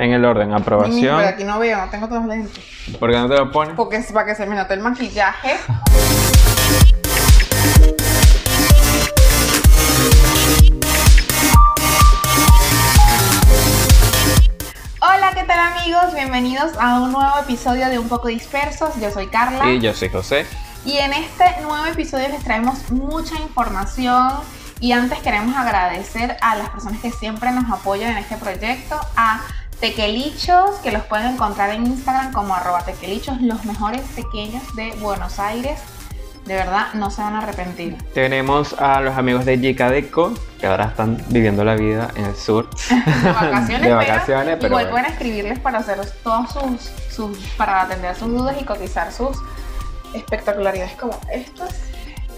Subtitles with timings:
[0.00, 1.20] En el orden, Pero aprobación.
[1.20, 2.64] aquí no veo, no tengo todos los lentes.
[2.98, 3.74] ¿Por qué no te lo pones?
[3.74, 5.58] Porque es para que se me note el maquillaje.
[15.02, 16.14] Hola, ¿qué tal amigos?
[16.14, 18.98] Bienvenidos a un nuevo episodio de Un poco dispersos.
[18.98, 19.70] Yo soy Carla.
[19.70, 20.46] Y yo soy José.
[20.86, 24.30] Y en este nuevo episodio les traemos mucha información
[24.80, 29.42] y antes queremos agradecer a las personas que siempre nos apoyan en este proyecto, a
[29.80, 35.38] Tequelichos, que los pueden encontrar en Instagram como arroba tequelichos, los mejores pequeños de Buenos
[35.38, 35.80] Aires.
[36.44, 37.96] De verdad, no se van a arrepentir.
[38.12, 42.68] Tenemos a los amigos de Jicadeco, que ahora están viviendo la vida en el sur.
[42.88, 44.90] De vacaciones, De vacaciones, pero igual bueno.
[44.90, 49.36] pueden escribirles para hacer todos sus, sus, para atender sus dudas y cotizar sus
[50.14, 51.78] espectacularidades como estas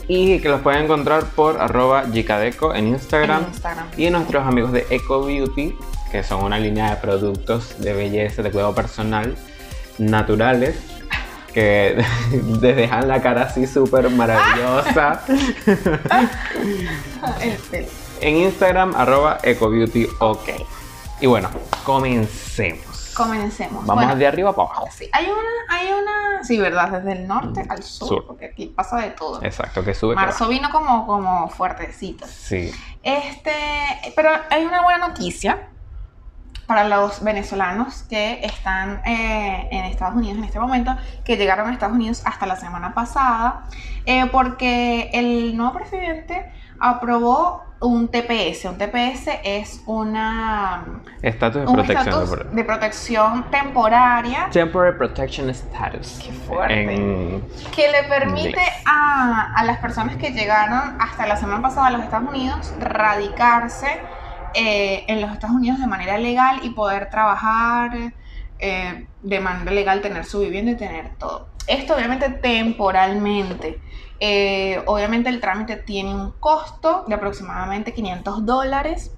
[0.09, 3.43] Y que los pueden encontrar por arroba Jicadeco en Instagram.
[3.45, 3.87] en Instagram.
[3.97, 5.75] Y nuestros amigos de Eco Beauty,
[6.13, 9.35] que son una línea de productos de belleza, de cuidado personal,
[9.97, 10.77] naturales,
[11.55, 12.05] que
[12.61, 15.23] te dejan la cara así súper maravillosa.
[18.21, 20.49] En Instagram, arroba Eco Beauty OK.
[21.21, 21.51] Y bueno,
[21.83, 23.13] comencemos.
[23.17, 23.85] Comencemos.
[23.85, 24.89] Vamos Bueno, de arriba para abajo.
[24.97, 26.89] Sí, hay una, hay una, sí, ¿verdad?
[26.91, 28.27] Desde el norte al sur, Sur.
[28.27, 29.43] porque aquí pasa de todo.
[29.43, 30.15] Exacto, que sube.
[30.15, 32.25] Marzo vino como, como fuertecito.
[32.29, 32.71] Sí.
[33.03, 33.53] Este,
[34.15, 35.72] pero hay una buena noticia
[36.67, 41.73] para los venezolanos que están eh, en Estados Unidos en este momento, que llegaron a
[41.73, 43.65] Estados Unidos hasta la semana pasada,
[44.07, 48.65] eh, porque el nuevo presidente aprobó un TPS.
[48.67, 50.85] Un TPS es una
[51.21, 52.23] Estatus de un protección.
[52.23, 56.21] estatus de protección temporaria Temporary Protection Status.
[56.25, 56.95] Qué fuerte.
[56.95, 61.91] En- que le permite a, a las personas que llegaron hasta la semana pasada a
[61.91, 64.01] los Estados Unidos radicarse
[64.55, 68.13] eh, en los Estados Unidos de manera legal y poder trabajar
[68.59, 71.49] eh, de manera legal, tener su vivienda y tener todo.
[71.67, 73.81] Esto obviamente temporalmente.
[74.21, 79.13] Eh, obviamente el trámite tiene un costo de aproximadamente 500 dólares.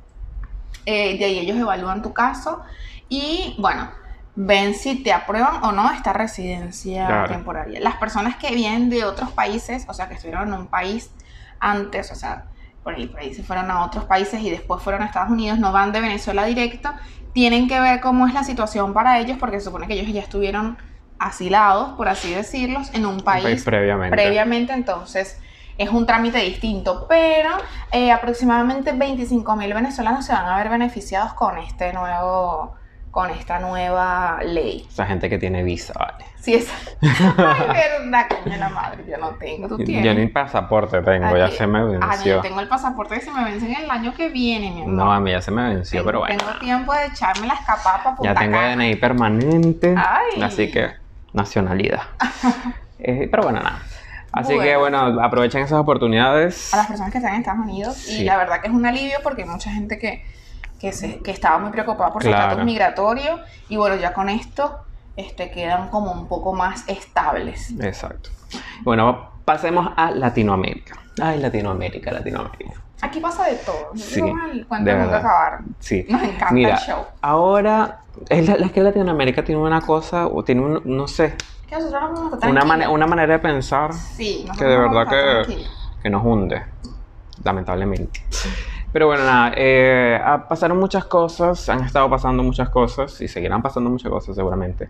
[0.87, 2.63] Eh, de ahí ellos evalúan tu caso
[3.09, 3.91] y bueno,
[4.35, 7.29] ven si te aprueban o no esta residencia Claro.
[7.33, 7.81] temporaria.
[7.81, 11.11] Las personas que vienen de otros países, o sea, que estuvieron en un país
[11.61, 12.47] antes, o sea,
[12.85, 15.59] por ahí, por ahí se fueron a otros países y después fueron a Estados Unidos,
[15.59, 16.91] no van de Venezuela directo,
[17.33, 20.21] tienen que ver cómo es la situación para ellos porque se supone que ellos ya
[20.21, 20.77] estuvieron
[21.19, 24.15] asilados, por así decirlos, en un país, país previamente.
[24.15, 25.41] previamente, entonces
[25.79, 27.51] es un trámite distinto, pero
[27.91, 32.75] eh, aproximadamente 25 mil venezolanos se van a ver beneficiados con este nuevo,
[33.15, 34.85] con esta nueva ley.
[34.91, 36.25] Esa gente que tiene visa, vale.
[36.41, 36.69] Sí, es
[37.01, 40.05] Ay, verdad, coño la madre, yo no tengo, tú tienes.
[40.05, 42.35] Yo ni pasaporte tengo, ya se me Ah, venció.
[42.37, 44.93] yo tengo el pasaporte que se me vence en el año que viene, mi amor.
[44.95, 46.37] No, a mí ya se me venció, tengo, pero bueno.
[46.39, 50.43] tengo tiempo de echarme la escapada para Ya tengo DNI permanente, Ay.
[50.43, 50.91] así que
[51.33, 52.03] nacionalidad.
[53.07, 53.81] Eh, pero bueno, nada.
[54.33, 55.03] Así que Bueno.
[55.11, 56.73] bueno, aprovechen esas oportunidades.
[56.73, 58.23] a las personas que están en Estados Unidos Sí.
[58.23, 60.25] y la verdad que es un alivio porque hay mucha gente que,
[60.85, 62.43] que, se, que estaba muy preocupada por su Claro.
[62.45, 63.41] estatus migratorio
[63.71, 64.81] y bueno, ya con esto
[65.17, 67.73] este, quedan como un poco más estables.
[67.81, 68.29] Exacto.
[68.83, 70.97] Bueno, pasemos a Latinoamérica.
[71.23, 72.75] Ay, Latinoamérica, Latinoamérica.
[73.01, 73.93] Aquí pasa de todo.
[73.97, 75.15] Sí, de nunca verdad.
[75.15, 75.59] acabar.
[75.79, 76.05] Sí.
[76.09, 77.05] Nos encanta Mira, el show.
[77.23, 81.35] ahora, es la, es que Latinoamérica tiene una cosa, o tiene un, no sé,
[81.67, 85.09] Que nosotros nos vamos a una, mane- una manera de pensar Sí, que de verdad
[85.09, 85.65] que,
[86.03, 86.63] que nos hunde,
[87.43, 88.21] lamentablemente.
[88.95, 93.61] Pero bueno, nada, eh, ah, pasaron muchas cosas, han estado pasando muchas cosas y seguirán
[93.61, 94.89] pasando muchas cosas seguramente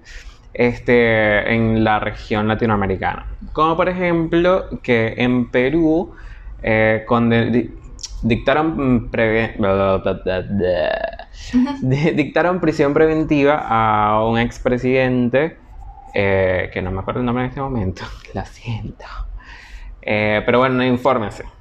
[0.53, 3.25] este, en la región latinoamericana.
[3.54, 6.12] Como por ejemplo que en Perú
[6.62, 7.06] eh,
[8.22, 9.10] dictaron,
[12.15, 15.56] dictaron prisión preventiva a un expresidente
[16.12, 18.03] eh, que no me acuerdo el nombre en este momento,
[18.34, 19.06] lo siento.
[20.03, 21.53] Eh, pero bueno, infórmense.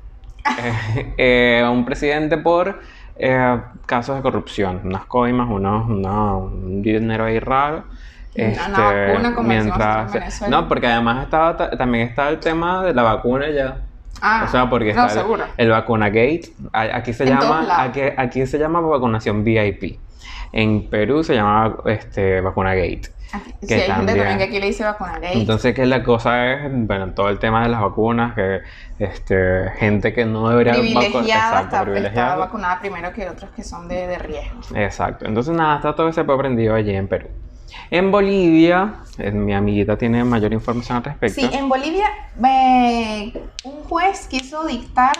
[1.17, 2.79] Eh, un presidente por
[3.15, 7.83] eh, casos de corrupción, unas coimas, unos, unos- un dinero ahí raro.
[8.35, 10.61] Una- una vacuna, decimos nosotros en Venezuela.
[10.61, 13.77] no, porque además estaba, ta- también está el tema de la vacuna ya.
[14.21, 15.43] Ah, o sea, porque no, está el- seguro.
[15.57, 16.53] el, vacuna gate.
[16.71, 19.99] Aquí se En llama, aquí, aquí se llama vacunación VIP.
[20.51, 23.03] En Perú se llama este, vacuna gate.
[23.61, 25.39] Sí, que hay gente también- que aquí le dice vacuna gay.
[25.41, 28.61] Entonces que la cosa es, bueno, todo el tema de las vacunas, que
[28.99, 33.87] este, gente que no debería vacu- privilegiada, exacto, está, vacunada primero que otros que son
[33.87, 34.59] de, de riesgo.
[34.75, 35.25] Exacto.
[35.25, 37.27] Entonces nada, está todo ese prendido allí en Perú.
[37.89, 41.41] En Bolivia, eh, mi amiguita tiene mayor información al respecto.
[41.41, 42.05] Sí, en Bolivia
[42.45, 43.33] eh,
[43.63, 45.13] un juez quiso dictar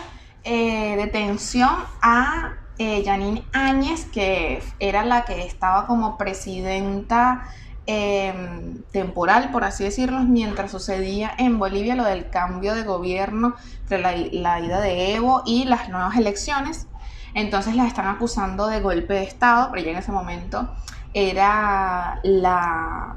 [0.44, 1.70] eh, detención
[2.02, 7.42] a eh, Janine Áñez, que era la que estaba como presidenta
[7.86, 13.98] em, temporal, por así decirlo, mientras sucedía en Bolivia lo del cambio de gobierno entre
[13.98, 16.86] la, la ida de Evo y las nuevas elecciones.
[17.34, 20.72] Entonces la están acusando de golpe de Estado, pero ya en ese momento
[21.12, 23.16] era la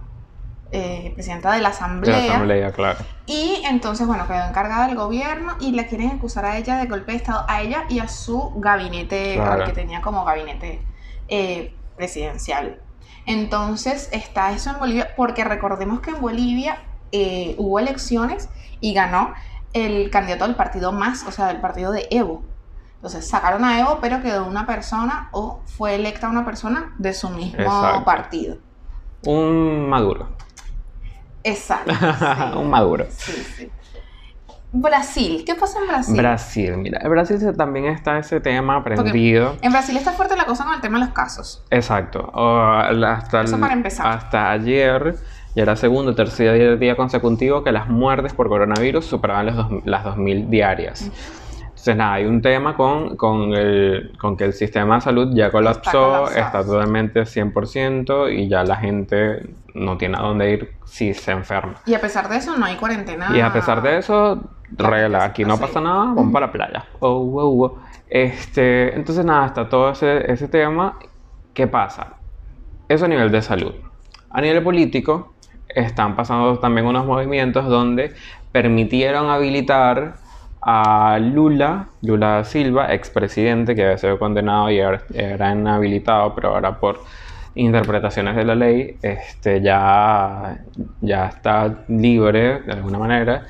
[0.72, 2.16] eh, presidenta de la asamblea.
[2.18, 3.00] De la asamblea, claro.
[3.26, 7.12] Y entonces, bueno, quedó encargada del gobierno y la quieren acusar a ella de golpe
[7.14, 9.64] de Estado, a ella y a su gabinete, Claro.
[9.64, 10.82] al que tenía como gabinete
[11.28, 12.82] eh, presidencial.
[13.26, 16.82] Entonces está eso en Bolivia, porque recordemos que en Bolivia
[17.12, 18.50] eh, hubo elecciones
[18.80, 19.34] y ganó
[19.74, 22.44] el candidato del partido más, o sea, del partido de Evo.
[22.96, 27.30] Entonces sacaron a Evo, pero quedó una persona o fue electa una persona de su
[27.30, 28.06] mismo Exacto.
[28.06, 28.58] partido.
[29.26, 30.30] Un maduro.
[31.44, 31.94] Exacto.
[31.94, 32.58] sí.
[32.58, 33.06] un maduro.
[33.10, 33.72] Sí, sí.
[34.72, 36.18] Brasil, ¿qué pasa en Brasil?
[36.18, 39.56] Brasil, mira, en Brasil también está ese tema prendido.
[39.62, 41.64] En Brasil está fuerte la cosa con el tema de los casos.
[41.70, 42.20] Exacto.
[42.34, 44.06] o hasta, Eso para empezar.
[44.08, 45.16] hasta ayer,
[45.56, 50.04] ya era segundo tercer día, consecutivo que las muertes por coronavirus superaban los dos- las
[50.04, 51.10] 2.000 diarias.
[51.88, 55.50] Entonces, nada, hay un tema con, con, el, con que el sistema de salud ya
[55.50, 56.28] colapsó, colapsado.
[56.28, 61.76] está, totalmente 100% y ya la gente no tiene a dónde ir si se enferma.
[61.86, 63.30] Y a pesar de eso, no hay cuarentena.
[63.34, 64.38] Y a pesar de eso,
[64.78, 66.86] La regla, aquí no pasa nada, vamos para la playa.
[67.00, 67.78] Oh, wow, wow.
[68.10, 71.00] Este, entonces nada, está todo ese, ese tema.
[71.54, 72.16] ¿Qué pasa?
[72.90, 73.72] Eso a nivel de salud.
[74.30, 75.36] A nivel político,
[75.70, 78.14] están pasando también unos movimientos donde
[78.52, 80.27] permitieron habilitar
[80.70, 86.78] a Lula, Lula Silva, expresidente que había sido condenado y era, era inhabilitado, pero ahora
[86.78, 87.00] por
[87.56, 90.58] interpretaciones de la ley, este, ya,
[91.00, 93.46] ya está libre de alguna manera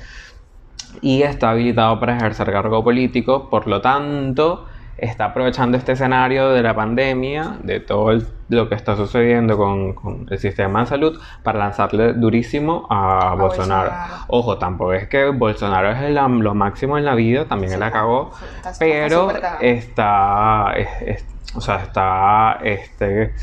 [1.02, 4.66] y está habilitado para ejercer cargo político, por lo tanto
[4.98, 9.94] está aprovechando este escenario de la pandemia, de todo el- lo que está sucediendo con,
[9.94, 13.90] con el sistema de salud, para lanzarle durísimo a, Bolsonaro.
[13.90, 14.24] Bolsonaro.
[14.28, 17.90] Ojo, tampoco es que Bolsonaro es el- lo máximo en la vida, también él la
[17.92, 19.28] cagó, Sí, está- está pero
[19.60, 23.34] está, es- es- o sea, está este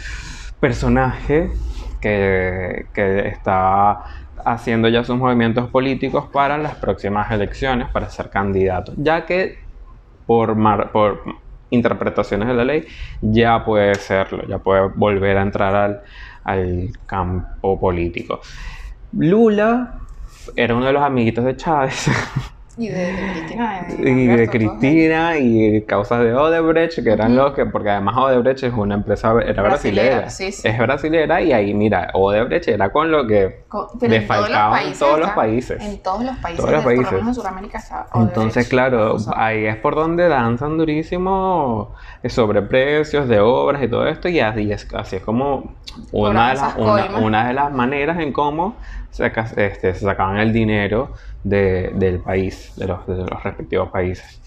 [0.60, 1.52] personaje
[2.02, 4.00] que, que está
[4.44, 9.60] haciendo ya sus movimientos políticos para las próximas elecciones, para ser candidato, ya que
[10.26, 11.22] por, mar- por
[11.70, 12.86] interpretaciones de la ley
[13.22, 16.02] ya puede serlo, ya puede volver a entrar al,
[16.44, 18.42] al campo político.
[19.12, 20.00] Lula
[20.56, 22.08] era uno de los amiguitos de Chávez.
[22.78, 23.86] Y de, de Cristina.
[23.88, 27.42] de y de Alberto, todos Cristina y causas de Odebrecht, que eran Ujú.
[27.44, 30.68] los que, porque además Odebrecht es una empresa, era Brasilera, brasilera, sí, sí.
[30.68, 34.72] es brasilera y ahí mira, Odebrecht era con lo que le en todos los faltaban
[34.72, 35.84] países todos los países.
[35.84, 36.66] En todos los países.
[36.66, 37.12] Todos los de- por lo países.
[37.14, 37.80] menos en Sudamérica
[38.14, 38.36] Entonces,
[38.66, 41.94] Odebrecht, claro, o sea, ahí es por donde lanzan durísimo
[42.28, 45.76] sobre precios de obras y todo esto, y así es, así es como
[46.12, 48.76] una de, las, una, una de las maneras en cómo
[49.12, 51.14] saca- este, se sacaban el dinero
[51.46, 54.42] de- del país, de los, de los respectivos países.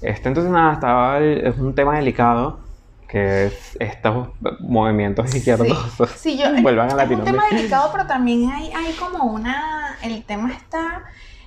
[0.00, 2.60] Este, entonces, nada, estaba el- es un tema delicado
[3.08, 4.28] que es estos
[4.60, 7.56] movimientos izquierdosos Sí, yo, vuelvan a es un tema Latinoamérica.
[7.56, 9.96] delicado, pero también hay, hay como una...
[10.02, 11.04] El tema está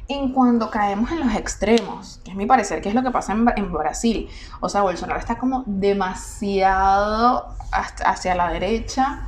[0.08, 3.34] en cuando caemos en los extremos, que es mi parecer, que es lo que pasa
[3.34, 4.30] en, en Brasil.
[4.62, 9.28] O sea, Bolsonaro está como demasiado hasta- hacia la derecha,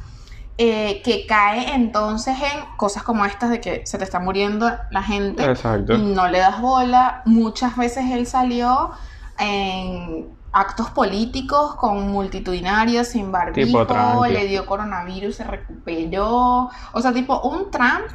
[0.61, 5.01] eh, que cae entonces en cosas como estas de que se te está muriendo la
[5.01, 5.93] gente Exacto.
[5.93, 7.21] y no le das bola.
[7.23, 8.91] Muchas veces él salió
[9.37, 16.69] en actos políticos con multitudinarios, sin barbijo, le dio coronavirus, se recuperó.
[16.91, 18.11] O sea, tipo un Trump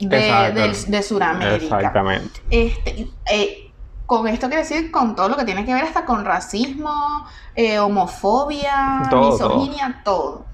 [0.00, 1.76] de, de Sudamérica.
[1.76, 2.40] Exactamente.
[2.50, 3.72] Este, eh,
[4.04, 7.78] con esto quiere decir con todo lo que tiene que ver hasta con racismo, eh,
[7.78, 10.50] homofobia, Todo, misoginia, todo.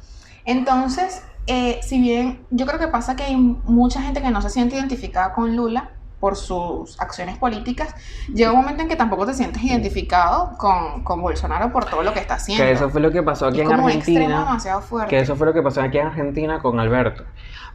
[0.48, 4.48] Entonces, eh, si bien yo creo que pasa que hay mucha gente que no se
[4.48, 5.90] siente identificada con Lula
[6.20, 7.94] por sus acciones políticas,
[8.32, 12.14] llega un momento en que tampoco te sientes identificado con, con Bolsonaro por todo lo
[12.14, 12.64] que está haciendo.
[12.64, 14.44] Que eso fue lo que pasó aquí es en como un extremo Argentina.
[14.46, 15.10] demasiado fuerte.
[15.10, 17.24] Que eso fue lo que pasó aquí en Argentina con Alberto.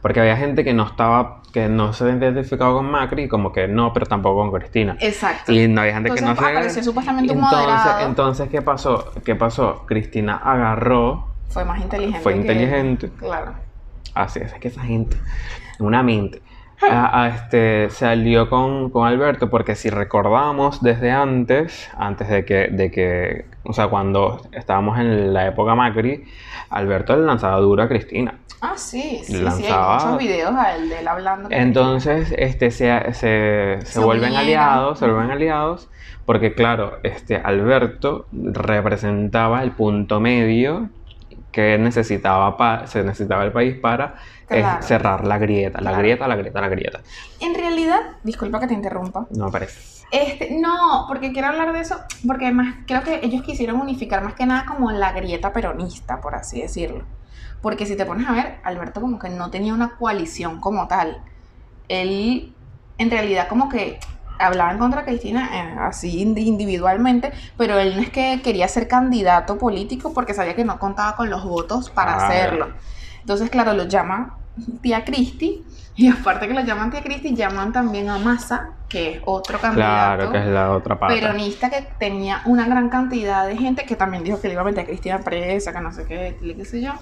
[0.02, 3.68] Porque había gente que no estaba, que no se identificaba con Macri, y como que
[3.68, 4.96] no, pero tampoco con Cristina.
[5.00, 5.52] Exacto.
[5.52, 6.52] Y no había gente Entonces que no se.
[6.52, 8.06] apareció supuestamente un entonces, moderado.
[8.08, 9.12] entonces, ¿qué pasó?
[9.24, 9.84] ¿Qué pasó?
[9.86, 12.20] Cristina agarró, Fue más inteligente.
[12.20, 13.10] fue que- inteligente.
[13.18, 13.54] Claro.
[14.14, 15.16] Así es, es que esa gente,
[15.78, 16.40] una mente.
[16.82, 22.44] a- a este, se alió con, con Alberto porque si recordamos desde antes, antes de
[22.44, 26.24] que, de que, o sea, cuando estábamos en la época Macri,
[26.70, 28.34] Alberto le lanzaba duro a Cristina.
[28.60, 31.48] Ah, sí, sí, sí, hay Lanzaba- muchos videos a él de él hablando.
[31.52, 34.44] Entonces, este, se, se, se Se vuelven unieron.
[34.46, 35.88] aliados, se vuelven aliados,
[36.26, 40.88] porque claro, este, Alberto representaba el punto medio
[41.54, 44.14] que necesitaba pa- se necesitaba el país para
[44.50, 45.98] eh, cerrar la grieta, la Claro.
[45.98, 47.00] grieta, la grieta, la grieta.
[47.40, 49.26] En realidad, disculpa que te interrumpa.
[49.30, 50.04] No parece.
[50.10, 51.96] Este, no, porque quiero hablar de eso,
[52.26, 56.34] porque además creo que ellos quisieron unificar más que nada como la grieta peronista, por
[56.34, 57.04] así decirlo.
[57.62, 61.22] Porque si te pones a ver, Alberto como que no tenía una coalición como tal.
[61.88, 62.54] Él,
[62.98, 63.98] en realidad, como que
[64.44, 68.86] hablaba en contra Cristina eh, así indi- individualmente, pero él no es que quería ser
[68.88, 72.26] candidato político porque sabía que no contaba con los votos para Ah.
[72.26, 72.68] hacerlo.
[73.20, 74.32] Entonces, claro, lo llaman
[74.82, 75.64] tía Cristi,
[75.96, 80.16] y aparte que lo llaman tía Cristi, llaman también a Massa, que es otro candidato
[80.16, 81.14] Claro, que es la otra parte.
[81.20, 84.64] peronista que tenía una gran cantidad de gente que también dijo que le iba a
[84.64, 86.92] meter a Cristina presa, que no sé qué, qué sé yo.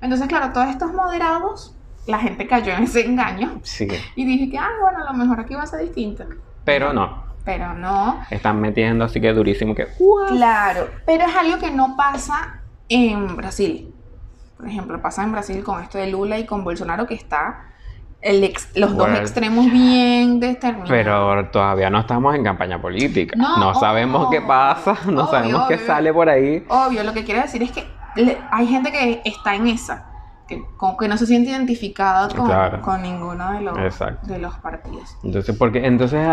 [0.00, 1.74] Entonces, claro, todos estos moderados,
[2.06, 3.86] la gente cayó en ese engaño Sí,
[4.16, 6.24] y dije que, ah, bueno, a lo mejor aquí va a ser distinto.
[6.72, 7.24] Pero no.
[7.44, 8.20] Pero no.
[8.30, 9.86] Están metiendo así que durísimo que.
[10.28, 13.94] Claro, pero es algo que no pasa en Brasil.
[14.56, 17.64] Por ejemplo, pasa en Brasil con esto de Lula y con Bolsonaro, que está
[18.20, 20.90] el ex- los dos extremos bien determinados.
[20.90, 23.34] Pero todavía no estamos en campaña política.
[23.38, 25.86] No, No, sabemos qué pasa, no Obvio, sabemos qué obvio.
[25.86, 26.66] sale por ahí.
[26.68, 27.84] Obvio, lo que quiero decir es que
[28.16, 30.07] le- hay gente que está en esa,
[30.48, 32.80] que como que no se siente identificada con, Claro.
[32.80, 34.26] con ninguno de los, Exacto.
[34.26, 35.16] de los partidos.
[35.22, 36.26] Entonces, porque entonces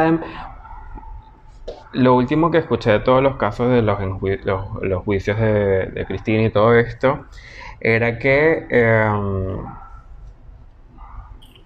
[1.92, 4.00] lo último que escuché de todos los casos de los,
[4.44, 7.26] los, los juicios de, de Cristina y todo esto
[7.80, 9.58] era que em,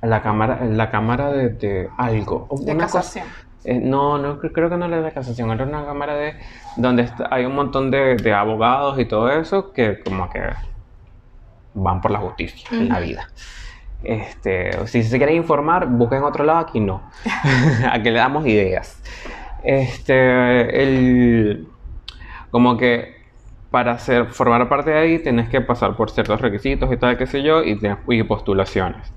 [0.01, 3.25] la cámara, la cámara de, de algo, De cosa- casación.
[3.65, 6.35] eh, no, no cre- creo que no era de casación, era una cámara de
[6.77, 10.41] donde está- hay un montón de, de abogados y todo eso que como que
[11.73, 13.29] van por la justicia en la vida.
[14.03, 17.01] Este, si se quieren informar, busquen otro lado, aquí no.
[17.91, 19.01] aquí le damos ideas.
[19.63, 21.67] Este, el,
[22.49, 23.19] como que
[23.71, 27.27] para ser, formar parte de ahí tienes que pasar por ciertos requisitos y tal, qué
[27.27, 29.13] sé yo, y, tienes, y postulaciones.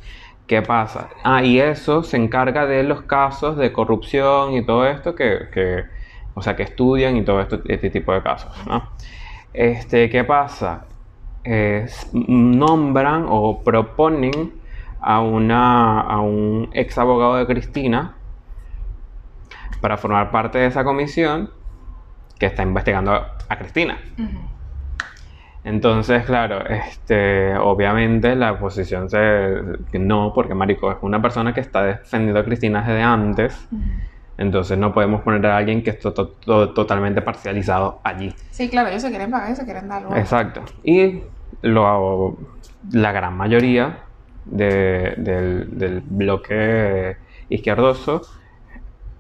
[0.46, 1.08] ¿Qué pasa?
[1.22, 5.84] Ah, y eso se encarga de los casos de corrupción y todo esto que, que
[6.34, 8.90] o sea, que estudian y todo esto, este tipo de casos, ¿no?
[9.52, 10.86] Este, ¿qué pasa?
[12.12, 14.52] Nombran o proponen
[15.00, 18.14] a, una, a un ex abogado de Cristina
[19.80, 21.50] para formar parte de esa comisión
[22.38, 23.98] que está investigando a Cristina.
[25.64, 29.60] Entonces, claro, este, obviamente la oposición se
[29.92, 33.68] no, porque Marico es una persona que está defendiendo a Cristina desde antes.
[34.38, 38.34] Entonces no podemos poner a alguien que esté to- to- totalmente parcializado allí.
[38.50, 40.16] Sí, claro, ellos se quieren pagar y se quieren dar algo.
[40.16, 40.64] Exacto.
[40.82, 41.22] Y
[41.62, 42.38] lo,
[42.90, 44.04] la gran mayoría
[44.44, 47.16] de- del, del bloque
[47.48, 48.22] izquierdoso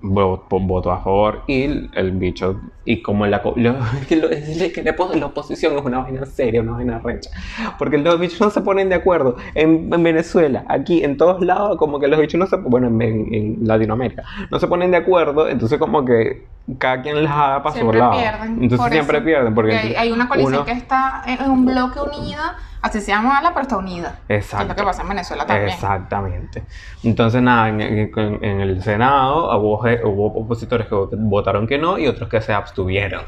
[0.02, 1.62] vo- po- votó a favor y
[1.94, 3.76] el, bicho, y como la, lo-
[4.08, 7.30] que lo- que la, opo- la oposición es una vaina seria, una vaina recha,
[7.78, 9.36] porque los bichos no se ponen de acuerdo.
[9.54, 13.00] En, en Venezuela, aquí, en todos lados, como que los bichos no se, bueno, en,
[13.02, 17.62] en- en Latinoamérica, no se ponen de acuerdo, entonces como que cada quien las haga
[17.62, 18.12] para su Siempre lado.
[18.12, 19.24] pierden, Entonces siempre eso.
[19.24, 23.10] pierden, porque hay, hay una coalición uno- que está en un bloque unida, así se
[23.10, 24.20] llama mala, pero está unida.
[24.28, 24.68] Que Es Exacto.
[24.68, 25.68] lo que pasa en Venezuela también.
[25.70, 26.62] Exactamente.
[27.02, 28.10] Entonces, nada, en, en-
[28.44, 33.22] en el Senado hubo, opositores que vot- votaron que no y otros que se abstuvieron.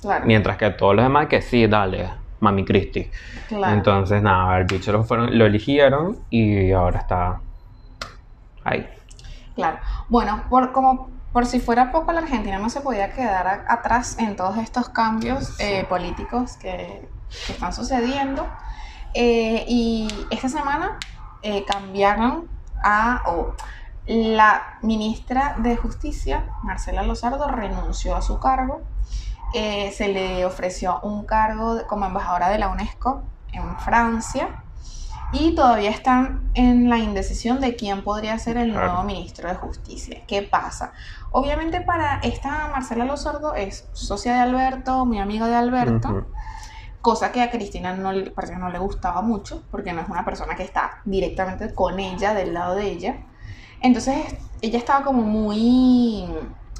[0.00, 2.08] Claro, Mientras que todos los demás que sí, dale,
[2.40, 3.08] mami Cristi.
[3.48, 3.74] claro.
[3.74, 7.38] Entonces, nada, el bicho lo, fueron, lo eligieron y ahora está
[8.64, 8.88] ahí.
[9.54, 9.76] Claro.
[10.08, 14.16] Bueno, por, como por si fuera poco, la Argentina no se podía quedar a- atrás
[14.18, 17.10] en todos estos cambios eh, políticos que,
[17.46, 18.46] que están sucediendo.
[19.14, 20.98] Eh, y esta semana
[21.42, 22.50] eh, cambiaron
[22.84, 23.54] a, o
[24.06, 28.82] la ministra de Justicia, Marcela Lozardo, renunció a su cargo.
[29.54, 34.58] Eh, se le ofreció un cargo de- como embajadora de la UNESCO en Francia.
[35.34, 40.24] Y todavía están en la indecisión de quién podría ser el nuevo ministro de Justicia.
[40.28, 40.92] ¿Qué pasa?
[41.32, 46.26] Obviamente para esta Marcela Lozardo es socia de Alberto, mi amiga de Alberto,
[47.00, 50.08] cosa que a Cristina no, le- parece que no le gustaba mucho, porque no es
[50.08, 53.16] una persona que está directamente con ella, del lado de ella.
[53.80, 54.16] Entonces
[54.60, 56.26] ella estaba como muy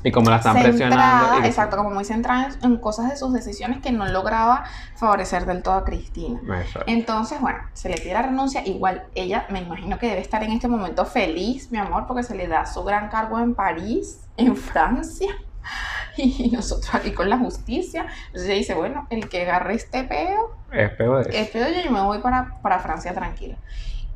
[0.04, 1.02] Y como la están presionando.
[1.02, 4.64] centrada, y- exacto, como muy centrada en, en cosas de sus decisiones que no lograba
[4.96, 6.40] favorecer del todo a Cristina.
[6.60, 6.84] Exacto.
[6.86, 8.64] Entonces, bueno, se le pide la renuncia.
[8.66, 12.34] Igual ella, me imagino que debe estar en este momento feliz, mi amor, porque se
[12.36, 15.34] le da su gran cargo en París, en Francia.
[16.16, 18.06] y nosotros aquí con la justicia.
[18.26, 21.80] Entonces ella dice, bueno, el que agarre este peo, Es peor de es peo yo,
[21.80, 23.56] yo me voy para, para Francia tranquila.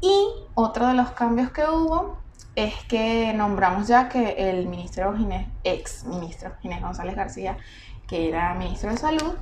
[0.01, 2.19] Y otro de los cambios que hubo
[2.55, 7.57] es que nombramos ya que el ministro Ginés, ex ministro Ginés González García,
[8.07, 9.35] que era ministro de Salud,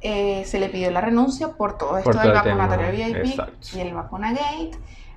[0.00, 3.24] eh, se le pidió la renuncia por todo esto Por del el tema, vacunatorio VIP
[3.24, 3.76] exacto.
[3.76, 4.72] y el vacunagate,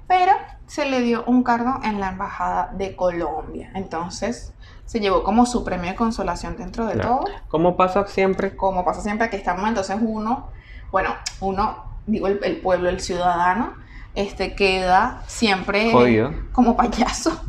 [0.08, 0.32] pero
[0.68, 3.72] se le dio un cargo en la embajada de Colombia.
[3.76, 4.54] Entonces
[4.86, 7.22] se llevó como su premio de consolación dentro de Claro.
[7.22, 10.50] todo Como pasa siempre, como pasa siempre que estamos, entonces uno,
[10.92, 11.10] bueno,
[11.40, 13.74] uno, digo el, el pueblo, el ciudadano,
[14.16, 16.34] este queda siempre jodido.
[16.54, 17.42] como payaso.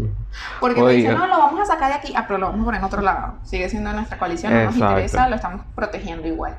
[0.61, 1.27] Porque te dicen, Jodido.
[1.27, 3.03] no, lo vamos a sacar de aquí, ah, pero lo vamos a poner en otro
[3.03, 3.35] lado.
[3.45, 6.59] Sigue siendo nuestra coalición, no nos interesa, lo estamos protegiendo igual.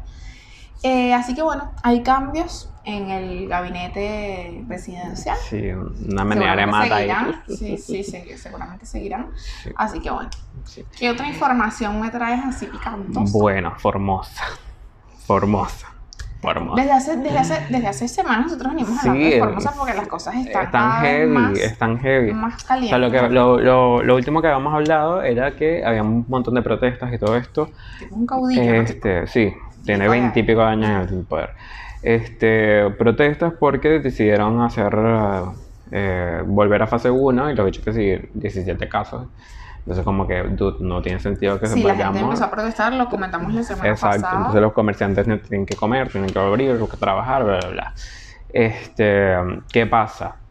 [0.83, 5.37] Eh, así que bueno, hay cambios en el gabinete presidencial.
[5.49, 7.07] Sí, una manera de Seguramente mata ahí.
[7.09, 7.43] seguirán.
[7.47, 9.31] Sí, sí, sí, seguramente seguirán.
[9.63, 10.29] Sí, Así que bueno,
[10.65, 10.85] sí.
[10.97, 13.37] ¿qué otra información me traes así picantosa?
[13.37, 14.43] Bueno, Formosa.
[15.25, 15.87] Formosa.
[16.41, 16.81] Formosa.
[16.81, 19.93] Desde hace, desde, hace, desde hace semanas nosotros venimos Sí, hablando de eh, Formosa porque
[19.95, 22.31] las cosas están, Es tan cada vez heavy, más, es tan heavy.
[22.33, 22.99] más O sea, calientes.
[22.99, 26.61] lo, que, lo, lo, lo último que habíamos hablado era que había un montón de
[26.61, 27.69] protestas y todo esto.
[28.11, 29.53] Un caudillo, Este, sí,
[29.85, 31.49] tiene veintipico años en el poder.
[32.03, 34.95] Este, protestas porque decidieron hacer
[35.91, 39.27] eh, volver a fase 1 y lo he que sí, 17 casos.
[39.87, 42.23] Entonces como que dude, no tiene sentido que sí, la gente vayamos.
[42.25, 44.37] empezó a protestar, lo comentamos la semana Exacto, pasada.
[44.39, 47.93] entonces los comerciantes tienen que comer, tienen que abrir, tienen que trabajar, bla, bla, bla.
[48.49, 49.33] Este,
[49.71, 50.41] ¿qué pasa?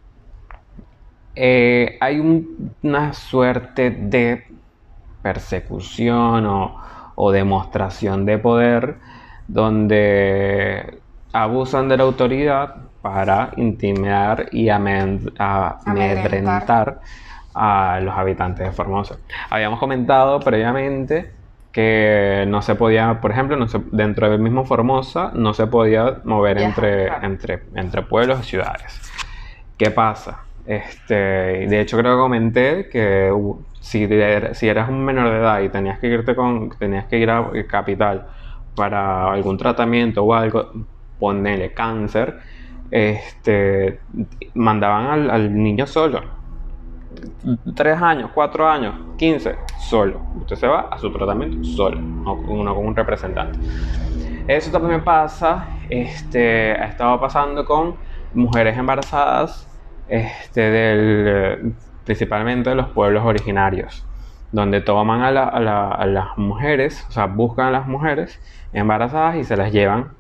[1.34, 4.44] Eh, hay un- una suerte de
[5.20, 6.76] persecución o,
[7.16, 8.98] o demostración de poder
[9.46, 11.02] donde
[11.32, 15.82] abusan de la autoridad para intimidar y Amedrentar.
[15.86, 17.00] amedrentar
[17.56, 19.16] a los habitantes de Formosa.
[19.50, 21.32] Habíamos comentado previamente
[21.72, 26.18] que no se podía, por ejemplo, no se- dentro del mismo Formosa no se podía
[26.24, 27.26] mover entre, claro.
[27.26, 29.00] entre, entre pueblos y ciudades.
[29.76, 30.44] ¿Qué pasa?
[30.64, 33.30] Este, de hecho creo que comenté que
[33.80, 37.18] si, er- si eras un menor de edad y tenías que irte con, tenías que
[37.18, 38.26] ir a capital
[38.74, 40.70] para algún tratamiento o algo,
[41.18, 42.38] ponele cáncer,
[42.90, 44.00] este,
[44.54, 46.20] mandaban al, al niño solo.
[47.74, 50.20] Tres años, cuatro años, 15, solo.
[50.40, 53.58] Usted se va a su tratamiento solo, no con, no con un representante.
[54.48, 57.96] Eso también pasa, este, ha estado pasando con
[58.32, 59.68] mujeres embarazadas,
[60.08, 61.58] este,
[62.04, 64.06] principalmente de los pueblos originarios,
[64.52, 68.40] donde toman a, la- a la- a las mujeres, o sea, buscan a las mujeres
[68.72, 70.12] embarazadas y se las llevan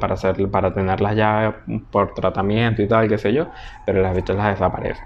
[0.00, 1.56] para, hacer, para tenerlas ya
[1.90, 3.46] por tratamiento y tal, qué sé yo,
[3.84, 5.04] pero las vistas las desaparecen,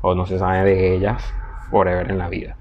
[0.00, 1.24] o no se sabe de ellas
[1.70, 2.56] forever en la vida.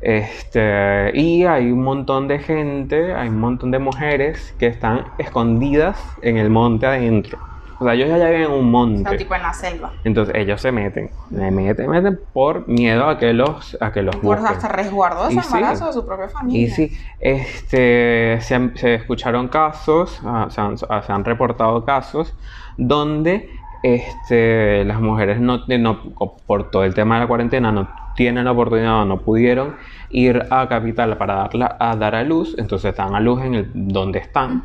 [0.00, 5.98] Este, y hay un montón de gente, hay un montón de mujeres que están escondidas
[6.22, 7.38] en el monte adentro.
[7.80, 9.08] O sea, ellos ya viven en un monte.
[9.08, 9.92] sea, tipo en la selva.
[10.04, 14.14] Entonces ellos se meten, se meten, meten por miedo a que los, a que los
[14.16, 14.46] Por busquen.
[14.56, 15.46] hasta resguardo de su sí.
[15.56, 16.66] embarazo de su propia familia.
[16.66, 22.34] Y sí, este, se, han- se escucharon casos, ah, se, han, se han reportado casos
[22.76, 23.50] donde
[23.84, 26.02] este, las mujeres no, no,
[26.46, 29.76] por todo el tema de la cuarentena no tienen la oportunidad o no pudieron
[30.08, 33.70] ir a capital para darla, a dar a luz, entonces están a luz en el
[33.74, 34.64] donde están.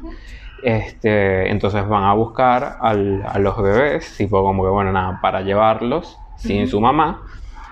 [0.62, 5.42] Este, entonces van a buscar al- a los bebés, tipo como que bueno, nada, para
[5.42, 7.22] llevarlos sin su mamá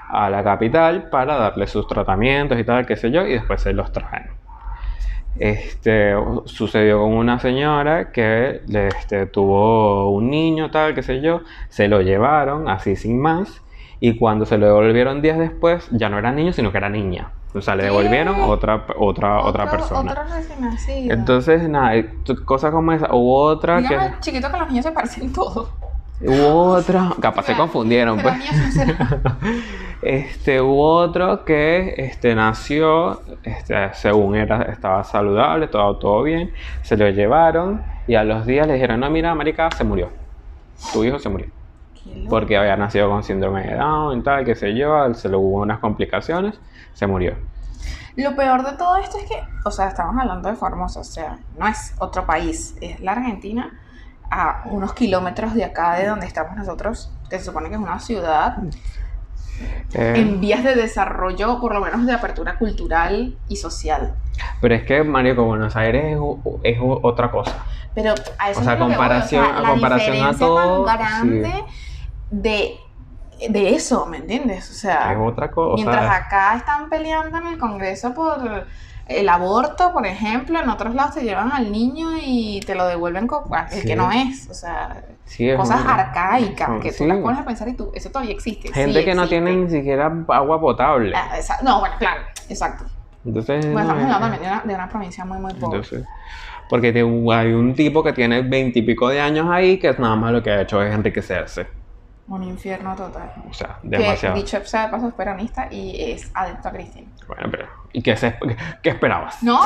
[0.09, 3.73] a la capital para darle sus tratamientos y tal, qué sé yo, y después se
[3.73, 4.36] los traen.
[5.39, 6.13] Este,
[6.45, 12.01] sucedió con una señora que este, tuvo un niño, tal, qué sé yo, se lo
[12.01, 13.61] llevaron así sin más,
[13.99, 17.31] y cuando se lo devolvieron días después, ya no era niño, sino que era niña.
[17.53, 20.11] O sea, le devolvieron otra, otra, otra Otro- persona.
[20.11, 21.13] Otro recién nacido.
[21.13, 22.13] Entonces, nada, eh,
[22.45, 23.07] cosas como esa.
[23.13, 23.87] Hubo otra que.
[23.87, 25.69] Dígame, chiquito, que los niños se parecen todos.
[26.21, 27.09] Hubo otra.
[27.19, 28.35] Capaz se confundieron, pues.
[28.37, 28.97] niños.
[30.01, 36.53] Este, hubo otro que este, nació, este, según era, estaba saludable, todo, todo bien.
[36.83, 40.09] Se lo llevaron y a los días le dijeron: No, mira, Marica, se murió.
[40.93, 41.47] Tu hijo se murió.
[42.29, 45.13] Porque había nacido con síndrome de Down y tal, qué sé yo.
[45.13, 46.59] Se le hubo unas complicaciones,
[46.93, 47.35] se murió.
[48.15, 51.37] Lo peor de todo esto es que, o sea, estamos hablando de Formosa, o sea,
[51.57, 53.79] no es otro país, es la Argentina,
[54.31, 57.99] a unos kilómetros de acá de donde estamos nosotros, que se supone que es una
[57.99, 58.57] ciudad
[59.93, 64.13] Eh, en vías de desarrollo, por lo menos de apertura cultural y social.
[64.61, 66.19] pero es que, Mario, Buenos Aires es,
[66.63, 67.55] es otra cosa.
[67.95, 71.63] Pero a eso O sea, es que comparación- o sea, a comparación a todo, grande
[72.29, 72.75] de,
[73.49, 74.69] de eso, ¿me entiendes?
[74.69, 75.75] O sea, Es otra cosa.
[75.83, 78.65] Mientras acá están peleando en el Congreso por
[79.09, 83.27] el aborto, por ejemplo, en otros lados te llevan al niño y te lo devuelven
[83.27, 83.87] con el Sí.
[83.87, 84.49] que no es.
[84.49, 88.09] O sea, Sí, es cosas arcaicas que tú las pones a pensar y tú, eso
[88.09, 88.71] todavía existe.
[88.71, 91.13] Gente que no tiene ni siquiera agua potable.
[91.15, 92.85] Ah, esa- No, bueno, claro, exacto.
[93.25, 95.77] Entonces, Bueno, no, estamos hablando eh, también de una, de una provincia muy, muy pobre.
[95.79, 96.05] entonces,
[96.69, 100.41] porque te- hay un tipo que tiene veintipico de años ahí que nada más lo
[100.41, 101.67] que ha hecho es enriquecerse.
[102.29, 103.31] Un infierno total.
[103.49, 104.35] O sea, Que demasiado.
[104.35, 107.07] dicho sea de paso es peronista y es adepto a Cristina.
[107.27, 107.65] Bueno, pero
[107.97, 108.37] ¿y qué, se-
[108.83, 109.41] qué esperabas?
[109.41, 109.59] No,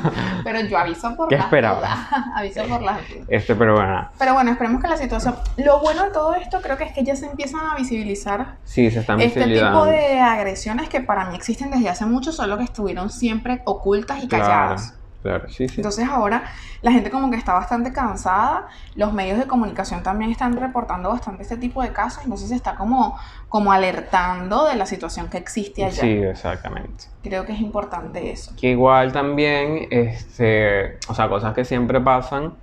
[0.44, 1.80] pero yo aviso por ¿Qué las esperabas?
[2.10, 2.24] dudas.
[2.36, 3.26] aviso por las dudas.
[3.28, 5.34] Este, pero bueno, Pero bueno, esperemos que la situación.
[5.56, 8.88] Lo bueno de todo esto creo que es que ya se empiezan a visibilizar sí,
[8.90, 9.84] se están este tipo visibilizando.
[9.86, 14.28] de agresiones que para mí existen desde hace mucho, solo que estuvieron siempre ocultas y
[14.28, 14.82] calladas.
[14.90, 15.01] claro,
[15.48, 15.74] sí, sí.
[15.76, 16.44] Entonces ahora
[16.82, 21.42] la gente como que está bastante cansada, los medios de comunicación también están reportando bastante
[21.42, 25.84] este tipo de casos, entonces se está como, como alertando de la situación que existe
[25.84, 26.02] allá.
[26.02, 27.04] Sí, exactamente.
[27.22, 28.52] Creo que es importante eso.
[28.60, 32.54] Que igual también, este, o sea, cosas que siempre pasan,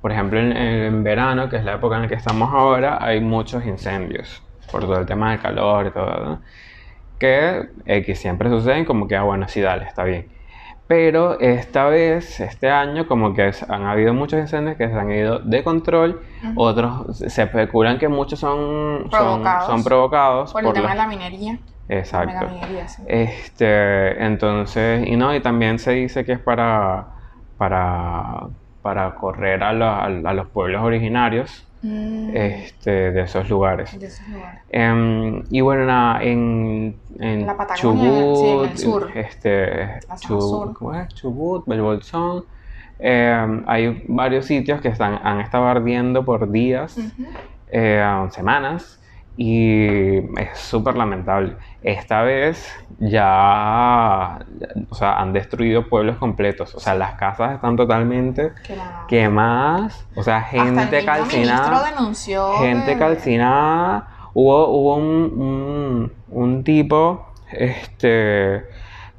[0.00, 3.20] por ejemplo, en, en verano, que es la época en la que estamos ahora, hay
[3.20, 6.42] muchos incendios, por todo el tema del calor y todo, ¿no?
[7.18, 10.37] Que, eh, que siempre suceden como que, ah, bueno, sí, dale, está bien.
[10.88, 15.38] Pero esta vez, este año, como que han habido muchos incendios que se han ido
[15.40, 16.22] de control,
[16.56, 19.66] otros se especulan que muchos son Provocados.
[19.66, 22.48] son provocados Por el por tema de la minería, la Exacto.
[22.88, 23.02] sí.
[23.06, 27.08] Este, entonces, y no, y también se dice que es para,
[27.58, 28.48] para,
[28.80, 33.98] para correr a, la- a los pueblos originarios Mm, este, de esos lugares.
[33.98, 34.60] de esos lugares.
[34.70, 39.10] Em, y bueno, nada, en, en La Patagonia, Chubut, sí, en el sur.
[39.14, 40.74] este, sur.
[41.14, 42.44] Chubut, Belbolzón,
[42.98, 46.98] em, hay varios sitios que están, han estado ardiendo por días
[47.68, 48.98] eh, semanas
[49.40, 51.56] y es súper lamentable.
[51.80, 54.40] Esta vez ya,
[54.90, 58.52] o sea, han destruido pueblos completos, o sea, las casas están totalmente
[59.06, 64.08] quemadas, o sea, Hasta el gente ministro calcinada, denunció gente calcinada.
[64.34, 68.64] Hubo, hubo un, un, un tipo este,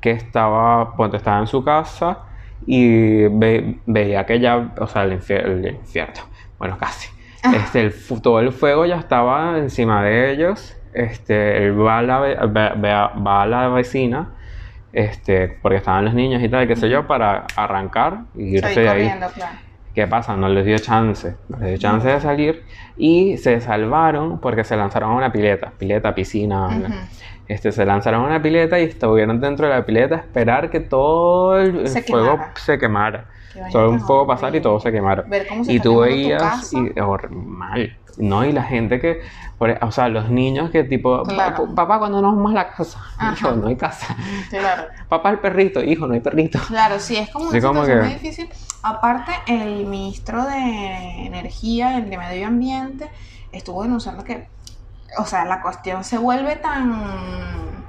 [0.01, 2.19] que estaba, pues, estaba en su casa
[2.65, 6.21] y ve- veía que ya, o sea, el, infier- el infierno,
[6.57, 7.09] bueno, casi.
[7.53, 10.75] Este, el todo el fuego ya estaba encima de ellos.
[10.93, 14.29] Este, él va a la, va a la vecina,
[14.91, 18.89] este, porque estaban los niños y tal, qué sé yo, para arrancar y irse de
[18.89, 19.11] ahí.
[19.35, 19.55] claro.
[19.93, 20.35] ¿Qué pasa?
[20.37, 22.63] No les dio chance, no les dio chance de salir
[22.95, 26.93] y se salvaron porque se lanzaron a una pileta, pileta, piscina, Ujú.
[27.47, 30.79] este, se lanzaron a una pileta y estuvieron dentro de la pileta a esperar que
[30.79, 32.51] todo el, el Se fuego quemara.
[32.55, 33.25] se quemara.
[33.71, 34.61] Todo un fuego pasar y horrible.
[34.61, 35.23] todo se quemara.
[35.27, 38.45] Ver cómo se Y tú veías, y, hor- mal, ¿no?
[38.45, 39.21] Y la gente que,
[39.61, 41.65] e, o sea, los niños que tipo, Claro.
[41.69, 42.99] "Pa- papá, cuando nos vamos a la casa?
[43.17, 43.33] Ajá.
[43.33, 44.15] Hijo, no hay casa.
[44.49, 44.83] Claro.
[45.09, 46.59] Papá, el perrito, hijo, no hay perrito.
[46.67, 48.49] Claro, sí, es como una Sí, como situación que- muy difícil.
[48.83, 53.09] Aparte, el ministro de Energía, el de Medio Ambiente,
[53.51, 54.47] estuvo denunciando que,
[55.17, 57.83] o sea, la cuestión se vuelve tan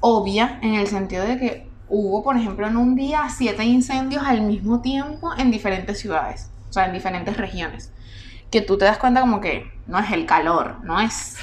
[0.00, 4.40] obvia en el sentido de que hubo, por ejemplo, en un día siete incendios al
[4.42, 7.92] mismo tiempo en diferentes ciudades, o sea, en diferentes regiones.
[8.50, 11.36] Que tú te das cuenta como que no es el calor, no es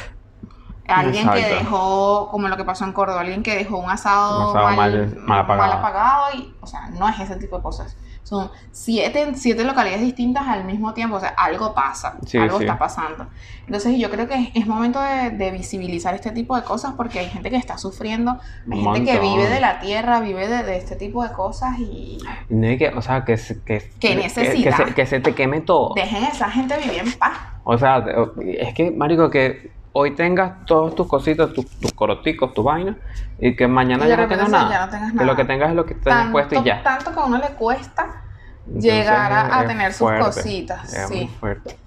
[0.87, 4.57] alguien que dejó, como lo que pasó en Córdoba, alguien que dejó un asado, Un
[4.57, 4.91] asado mal-
[5.27, 5.73] mal apagado.
[5.73, 7.97] apagado y, o sea, no es ese tipo de cosas.
[8.27, 12.65] Son siete, siete localidades distintas al mismo tiempo, o sea, algo pasa, Sí, algo sí.
[12.65, 13.27] está pasando.
[13.65, 17.27] Entonces yo creo que es, momento de, de visibilizar este tipo de cosas porque hay
[17.29, 18.37] gente que está sufriendo,
[18.69, 22.17] hay gente que vive de la tierra, vive de, de este tipo de cosas y
[22.49, 23.35] Y no hay que, o sea, que,
[23.65, 24.75] que, Que que, necesita.
[24.75, 25.93] se, que se te queme todo.
[25.95, 27.31] dejen a esa gente vivir en paz.
[27.63, 28.03] O sea,
[28.45, 32.95] es que, marico, que hoy tengas todos tus cositas, tus, tus coroticos, tu vaina,
[33.39, 34.85] y que mañana Y ya no tengas ya nada.
[34.85, 36.83] no tengas Que lo que tengas es lo que tengas puesto y ya.
[36.83, 38.21] tanto que a uno le cuesta
[38.67, 41.15] Entonces, llegar a- tener sus cositas, es sí.
[41.15, 41.77] muy fuerte.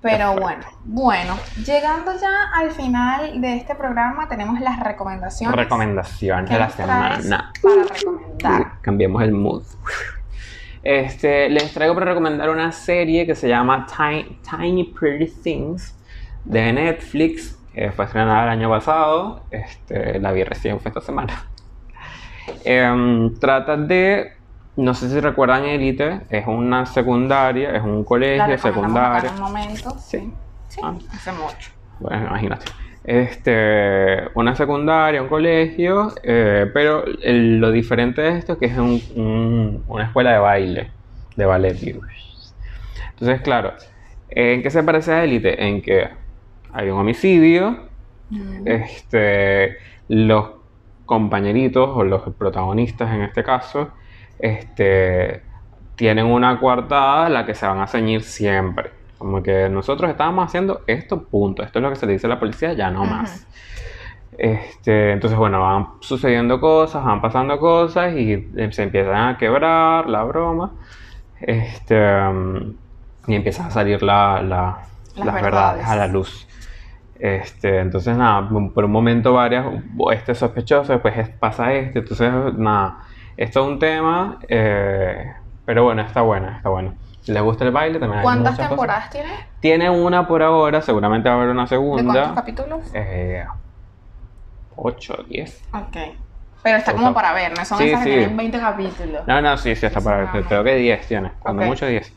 [0.00, 5.56] Pero bueno, bueno, llegando ya al final de este programa tenemos las recomendaciones.
[5.56, 7.52] Recomendación ¿Qué de la semana.
[7.60, 8.72] Para recomendar.
[8.80, 9.64] Cambiemos el mood.
[10.84, 15.94] Este, les traigo para recomendar una serie que se llama Tiny, Tiny Pretty Things
[16.48, 17.54] de Netflix.
[17.72, 19.46] que fue estrenada el año pasado.
[19.50, 21.32] Este, la vi recién, fue esta semana.
[22.64, 24.26] Em, trata de,
[24.76, 29.28] no sé si recuerdan Elite, es una secundaria, es un La colegio recomendamos acá secundario.
[29.30, 29.90] en un momento.
[29.98, 30.34] Sí.
[30.68, 30.94] Sí, Ah.
[31.12, 31.70] hace mucho.
[32.00, 32.66] Bueno, imagínate.
[33.04, 38.76] Este, una secundaria, un colegio, eh, pero el- lo diferente de esto es que es
[38.78, 40.92] un- un- una escuela de baile,
[41.36, 41.76] de ballet.
[43.10, 43.74] Entonces, claro,
[44.28, 45.64] ¿en qué se parece a Élite?
[45.66, 46.08] En que
[46.72, 47.86] hay un homicidio,
[48.30, 48.66] Mm.
[48.68, 49.78] este,
[50.08, 50.50] los
[51.06, 53.88] compañeritos o los protagonistas en este caso,
[54.38, 55.42] este,
[55.96, 58.90] tienen una coartada a la que se van a ceñir siempre.
[59.16, 61.62] Como que nosotros estábamos haciendo esto, punto.
[61.62, 63.46] Esto es lo que se le dice a la policía, ya no más.
[64.36, 70.22] Este, entonces, bueno, van sucediendo cosas, van pasando cosas y se empiezan a quebrar la
[70.24, 70.72] broma.
[71.40, 71.96] Este,
[72.28, 72.74] um,
[73.26, 74.78] y empiezan a salir la, la-
[75.16, 75.42] Las las, verdades.
[75.78, 75.86] verdades.
[75.88, 76.47] a la luz.
[77.18, 79.66] Este, entonces, nada, por un momento varias,
[80.12, 82.98] este es sospechoso, después es- pasa este, entonces, nada,
[83.36, 85.24] esto es un tema, eh,
[85.64, 86.94] pero bueno, está buena, está bueno.
[87.20, 88.68] Si les gusta el baile, también hay ¿Cuántas muchas cosas.
[88.68, 89.30] temporadas tiene?
[89.60, 92.34] Tiene una por ahora, seguramente va a haber una ¿De cuántos segunda.
[92.34, 92.80] capítulos?
[92.94, 93.44] Eh,
[94.76, 95.62] 8, 10.
[95.72, 95.96] Ok.
[96.62, 98.16] Pero está O como sea, para ver, no son sí, esas que sí.
[98.16, 99.26] tienen 20 capítulos.
[99.26, 100.44] No, no, sí, sí, está para ver.
[100.44, 101.32] Creo que 10 tiene.
[101.40, 101.68] Cuando Ok.
[101.68, 102.12] mucho 10.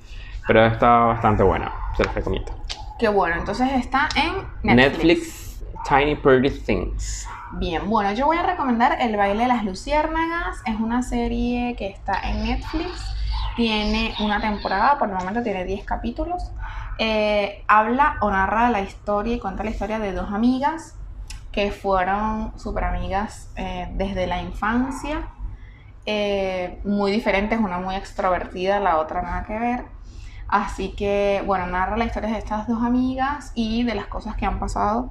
[0.47, 1.71] Pero está bastante buena.
[1.95, 2.51] Se las recomiendo.
[3.01, 4.75] Qué bueno, entonces está en Netflix.
[4.75, 7.27] Netflix, Tiny Pretty Things.
[7.53, 10.61] Bien, bueno, yo voy a recomendar El baile de las luciérnagas.
[10.67, 13.03] Es una serie que está en Netflix.
[13.55, 16.51] Tiene una temporada, por el momento tiene 10 capítulos.
[16.99, 20.95] Eh, habla o narra la historia y cuenta la historia de dos amigas
[21.51, 25.27] que fueron súper amigas eh, desde la infancia.
[26.05, 29.85] Eh, muy diferentes, una muy extrovertida, la otra nada que ver.
[30.51, 34.45] Así que, bueno, narra la historia de estas dos amigas y de las cosas que
[34.45, 35.09] han pasado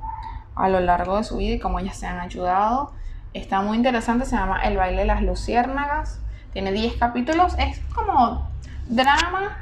[0.54, 2.92] a lo largo de su vida y cómo ellas se han ayudado.
[3.32, 6.20] Está muy interesante, se llama El baile de las luciérnagas.
[6.52, 8.50] Tiene 10 capítulos, es como
[8.86, 9.56] drama,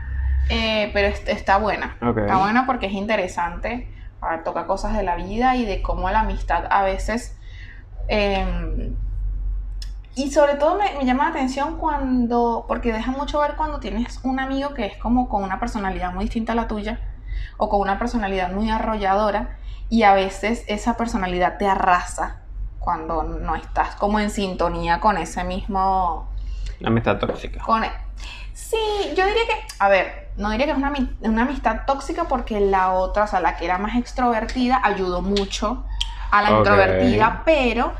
[0.48, 1.96] eh, pero est- está buena.
[2.22, 3.88] Está buena porque es interesante,
[4.20, 7.36] ah, toca cosas de la vida y de cómo la amistad a veces...
[8.08, 8.94] em,
[10.18, 14.18] y sobre todo me, me llama la atención cuando, porque deja mucho ver cuando tienes
[14.24, 16.98] un amigo que es como con una personalidad muy distinta a la tuya
[17.56, 22.40] o con una personalidad muy arrolladora y a veces esa personalidad te arrasa
[22.80, 26.28] cuando no estás como en sintonía con ese mismo...
[26.80, 27.60] La amistad tóxica.
[27.60, 27.84] Con...
[27.84, 27.92] e,
[28.54, 28.76] Sí,
[29.16, 32.92] yo diría que, a ver, no diría que es una, una amistad tóxica porque la
[32.92, 35.84] otra, o sea, la que era más extrovertida, ayudó mucho
[36.32, 37.92] a la introvertida, pero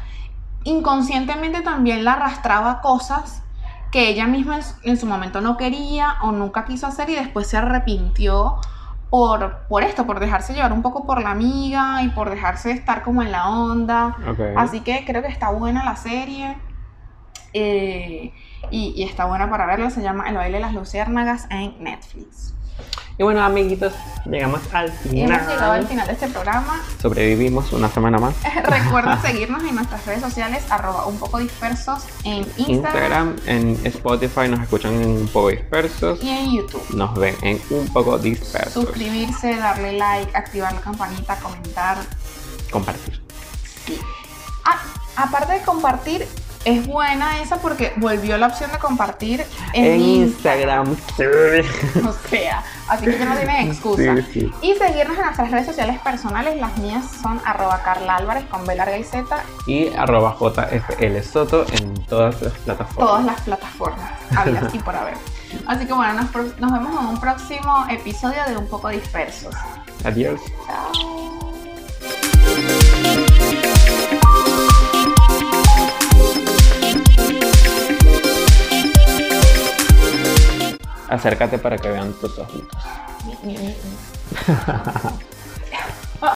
[0.65, 3.43] inconscientemente también la arrastraba cosas
[3.91, 7.15] que ella misma en, su- en su momento no quería o nunca quiso hacer y
[7.15, 8.57] después se arrepintió
[9.11, 13.03] por, por esto, por dejarse llevar un poco por la amiga y por dejarse estar
[13.03, 14.15] como en la onda.
[14.59, 16.59] Así que creo que está buena la serie.
[17.55, 18.35] eh,
[18.71, 19.89] y, y está buena para verla.
[19.89, 22.55] Se llama El baile de las luciérnagas en Netflix.
[23.21, 23.93] Y bueno, amiguitos,
[24.27, 25.89] llegamos al Y hemos llegado al final.
[25.89, 26.81] final de este programa.
[27.03, 28.35] Sobrevivimos una semana más.
[28.65, 34.49] Recuerden seguirnos en nuestras redes sociales, arroba un poco dispersos en Instagram, Instagram, en Spotify
[34.49, 36.23] nos escuchan en un poco dispersos.
[36.23, 36.95] y en YouTube.
[36.95, 38.85] Nos ven en un poco dispersos.
[38.85, 41.99] Suscribirse, darle like, activar la campanita, comentar.
[42.71, 43.21] Compartir.
[43.85, 43.99] Sí.
[44.65, 44.79] Ah,
[45.17, 46.29] aparte de compartir,
[46.69, 50.89] es buena esa porque volvió la opción de compartir en, En Instagram.
[50.91, 51.65] Instagram.
[52.09, 54.17] O sea, así que ya no tienen excusa.
[54.17, 54.53] Sí, sí.
[54.63, 56.57] Y seguirnos en nuestras redes sociales personales.
[56.61, 59.25] Las mías son arroba Carla Álvarez con B larga y Z,
[59.67, 63.09] Y arroba JFL Soto en todas las plataformas.
[63.09, 65.15] todas las plataformas, habidas y por haber.
[65.67, 69.55] Así que bueno, nos, nos vemos en un próximo episodio de Un poco dispersos.
[70.05, 70.41] Adiós.
[70.67, 71.48] Chao.
[81.09, 82.83] Acércate para que vean tus ojitos.